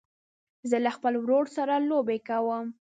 زه 0.69 0.77
له 0.85 0.91
خپل 0.97 1.13
ورور 1.17 1.45
سره 1.57 1.73
لوبې 1.89 2.17
کوم. 2.27 2.65